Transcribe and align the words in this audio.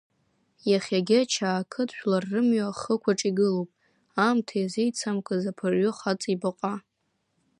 Иахьагьы 0.69 1.19
Чаарқыҭ 1.33 1.89
жәлар 1.97 2.23
рымҩа 2.31 2.65
ахықәаҿ 2.69 3.21
игылоуп, 3.29 3.69
аамҭа 4.23 4.55
иазеицамкыз 4.59 5.43
аԥырҩы 5.51 5.91
хаҵа 5.97 6.29
ибаҟа. 6.33 6.73